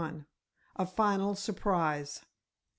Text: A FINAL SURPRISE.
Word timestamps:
A 0.77 0.87
FINAL 0.87 1.35
SURPRISE. 1.35 2.25